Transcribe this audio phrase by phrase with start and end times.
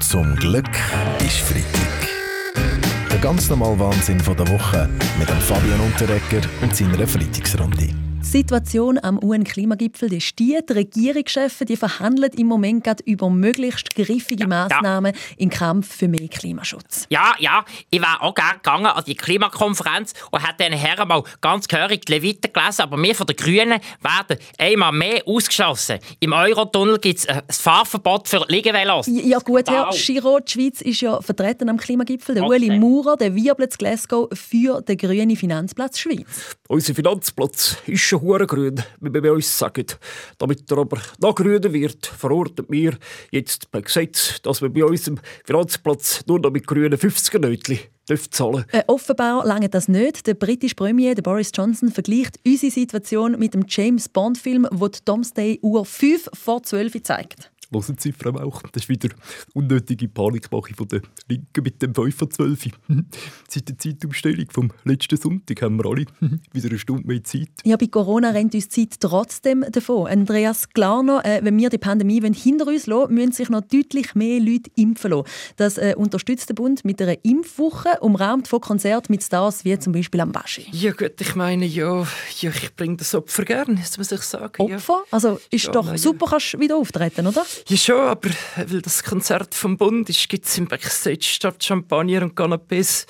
[0.00, 0.68] Zum Glück
[1.24, 2.08] ist Freitag.
[3.10, 4.88] Der ganz normale Wahnsinn der Woche
[5.18, 8.05] mit Fabian Unterrecker und seiner Freitagsrunde.
[8.26, 13.94] Die Situation am UN-Klimagipfel ist die, die Regierungschefs die verhandeln im Moment gerade über möglichst
[13.94, 17.06] griffige Ja, Massnahmen im Kampf für mehr Klimaschutz.
[17.08, 21.22] Ja, ja, ich wäre auch gerne gegangen an die Klimakonferenz und hätte den Herren mal
[21.40, 26.00] ganz gehörig die Leviten gelesen, aber wir von den Grünen werden einmal mehr ausgeschlossen.
[26.18, 29.06] Im Eurotunnel gibt es ein Fahrverbot für Liegevelos.
[29.06, 29.90] Ja gut, Herr.
[29.92, 32.34] Giro, die Schweiz ist ja vertreten am Klimagipfel.
[32.34, 32.54] Der Okay.
[32.54, 36.56] Ueli Maurer, der wirbelt Glasgow für den grünen Finanzplatz Schweiz.
[36.68, 39.86] Unser Finanzplatz ist schon hure grün, wie wir bei uns sagen.
[40.38, 42.96] Damit er aber noch grüner wird, verordnen wir
[43.30, 47.78] jetzt per Gesetz, dass wir bei unserem Finanzplatz nur noch mit grünen 50er-Nötchen
[48.30, 50.26] zahlen Äh, offenbar lange das nicht.
[50.26, 55.00] Der britische Premier, der Boris Johnson, vergleicht unsere Situation mit dem James Bond-Film, wo die
[55.04, 57.50] Domesday-Uhr 5 vor 12 zeigt.
[57.76, 59.10] Hören Sie, Frau Mauch, das ist wieder
[59.52, 62.68] unnötige Panikmache von der Linken mit dem 5 von 12.
[63.48, 66.06] Seit der Zeitumstellung vom letzten Sonntag haben wir alle
[66.52, 67.50] wieder eine Stunde mehr Zeit.
[67.64, 70.06] Ja, bei Corona rennt uns die Zeit trotzdem davon.
[70.06, 74.14] Andreas Glarner, äh, wenn wir die Pandemie wollen hinter uns lassen müssen sich noch deutlich
[74.14, 75.28] mehr Leute impfen lassen.
[75.56, 79.92] Das äh, unterstützt der Bund mit einer Impfwoche, umrahmt von Konzerten mit Stars wie zum
[79.92, 80.66] Beispiel am Baschi.
[80.72, 82.06] Ja gut, ich meine, ja,
[82.40, 84.68] ja ich bringe das Opfer gern, das muss ich sagen.
[84.68, 84.76] Ja.
[84.76, 85.02] Opfer?
[85.10, 85.98] Also ist Ja, doch ja.
[85.98, 87.44] super, kannst du wieder auftreten, oder?
[87.68, 88.30] Ja schon, aber
[88.68, 93.06] weil das Konzert vom Bund ist, gibt es im Backstage statt Champagner und Canapés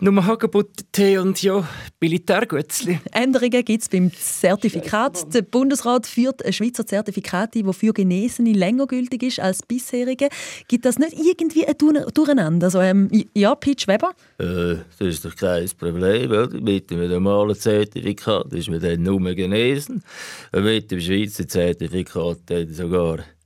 [0.00, 1.62] nur Hagebuttentee und ja,
[2.00, 2.98] Militärgützli.
[3.12, 5.32] Änderungen gibt es beim Zertifikat.
[5.32, 10.28] Der Bundesrat führt ein Schweizer Zertifikat ein, das für Genesene länger gültig ist als bisherige.
[10.66, 12.66] Gibt das nicht irgendwie ein Dur- Durcheinander?
[12.66, 14.10] Also, ähm, ja, Pitch Weber?
[14.38, 16.60] Äh, das ist doch kein Problem, oder?
[16.60, 20.02] Mit dem normalen Zertifikat ist man dann nur genesen.
[20.52, 23.20] Mit dem Schweizer Zertifikat dann sogar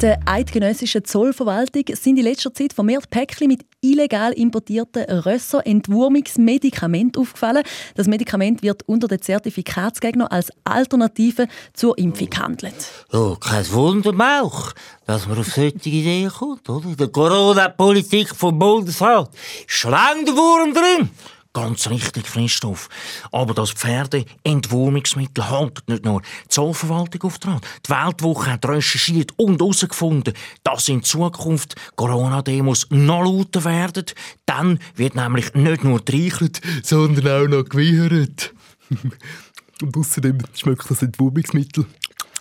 [0.00, 7.64] Der eidgenössischen Zollverwaltung sind in letzter Zeit vermehrt Päckchen mit illegal importierten Rösser-Entwurmungsmedikamenten aufgefallen.
[7.96, 12.76] Das Medikament wird unter den Zertifikatsgegnern als Alternative zur Impfung gehandelt.
[13.12, 14.72] Oh, kein Wunder, Mauch,
[15.04, 16.94] dass man auf solche Ideen kommt, oder?
[16.94, 19.30] Der Corona-Politik vom Bundesrat
[19.66, 21.10] ist lang der Wurm drin.
[21.60, 22.88] Ganz richtig, Christoph.
[23.32, 27.38] Aber das Pferdeentwurmungsmittel haltet nicht nur die Zollverwaltung auf.
[27.40, 27.48] Die
[27.88, 34.04] Weltwoche hat recherchiert und herausgefunden, dass in Zukunft Corona-Demos noch lauter werden.
[34.46, 38.54] Dann wird nämlich nicht nur treichelt, sondern auch noch gewiehert.
[39.80, 41.86] Und außerdem schmeckt das Entwurmungsmittel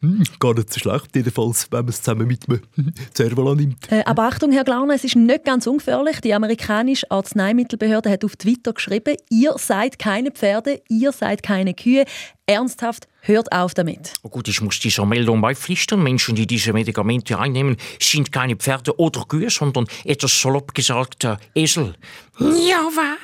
[0.00, 2.60] hm, gar nicht so schlecht, jedenfalls, wenn man es zusammen mit einem
[3.14, 3.90] Cervala nimmt.
[3.90, 6.20] Äh, aber Achtung, Herr Glarner, es ist nicht ganz ungefährlich.
[6.20, 12.04] Die amerikanische Arzneimittelbehörde hat auf Twitter geschrieben, ihr seid keine Pferde, ihr seid keine Kühe.
[12.46, 14.14] Ernsthaft, hört auf damit.
[14.22, 16.02] Oh gut, ich muss diese Meldung beipflichten.
[16.02, 21.36] Menschen, die diese Medikamente einnehmen, sind keine Pferde oder Kühe, sondern etwas salopp gesagt äh,
[21.54, 21.94] Esel.
[22.38, 23.16] Ja, wa?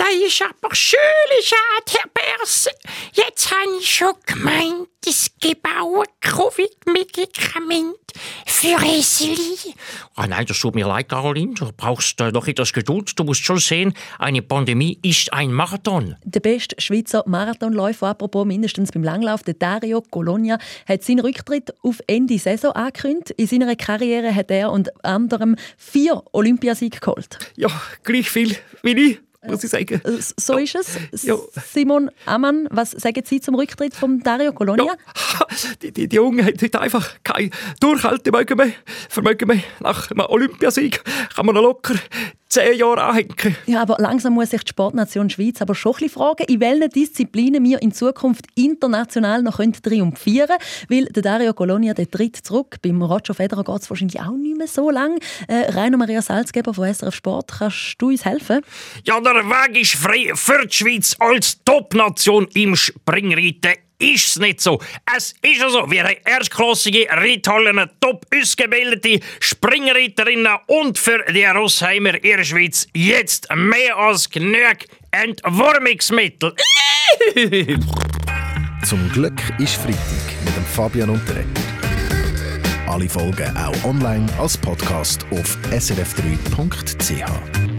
[0.00, 0.98] Das ist aber schön
[1.42, 1.58] schade,
[1.90, 2.70] Herr Berse.
[3.12, 7.98] Jetzt habe ich schon gemeint, es gibt auch ein Covid-Medikament
[8.46, 9.74] für Eseli.
[10.14, 11.52] Ah nein, das tut mir leid, Caroline.
[11.52, 13.12] Du brauchst äh, noch etwas Geduld.
[13.18, 16.16] Du musst schon sehen, eine Pandemie ist ein Marathon.
[16.24, 22.00] Der beste Schweizer Marathonläufer, apropos mindestens beim Langlauf, der Dario Colonia, hat seinen Rücktritt auf
[22.06, 23.32] Ende Saison angekündigt.
[23.36, 27.38] In seiner Karriere hat er unter anderem vier Olympiasiege geholt.
[27.56, 27.68] Ja,
[28.02, 30.00] gleich viel wie ich, muss ich sagen.
[30.04, 31.22] Äh, So ist es.
[31.24, 31.36] Ja.
[31.72, 34.84] Simon Ammann, was sagen Sie zum Rücktritt von Dario Colonia?
[34.84, 35.46] Ja,
[35.82, 38.72] die, die, die Jungen haben heute einfach kein Durchhaltevermögen mehr.
[39.08, 39.62] Vermögen mehr.
[39.80, 41.02] Nach einem Olympiasieg
[41.34, 41.94] kann man noch locker
[42.50, 43.56] zehn Jahre anhängen.
[43.66, 46.90] Ja, aber langsam muss sich die Sportnation Schweiz aber schon ein bisschen fragen, in welchen
[46.90, 50.60] Disziplinen wir in Zukunft international noch können triumphieren können.
[50.88, 52.78] Weil der Dario Colonia der tritt zurück.
[52.82, 55.18] Beim Roger Federer geht es wahrscheinlich auch nicht mehr so lang.
[55.46, 58.62] Äh, Rainer Maria Salzgeber von SRF Sport, kannst du uns helfen?
[59.04, 63.74] Ja, der Weg ist frei für die Schweiz als Top-Nation im Springreiten.
[63.98, 64.80] Ist es nicht so?
[65.14, 65.90] Es ist so.
[65.90, 73.48] Wir haben erstklassige Reithallen, top ausgebildete Springreiterinnen und für die Rossheimer in der Schweiz jetzt
[73.54, 74.78] mehr als genug
[75.10, 76.54] Entwurmungsmittel.
[78.84, 79.98] Zum Glück ist Freitag
[80.44, 81.46] mit dem Fabian Unterrecker.
[82.86, 87.69] Alle Folgen auch online als Podcast auf srf3.ch.